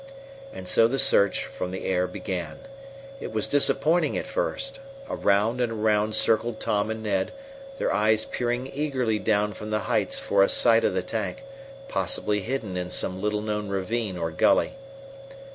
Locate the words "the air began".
1.69-2.61